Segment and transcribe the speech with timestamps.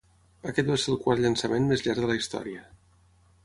[0.51, 2.69] Aquest va ser el quart llançament més llarg de la història.